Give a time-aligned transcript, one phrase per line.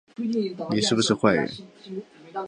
[0.71, 1.47] 你是不是坏人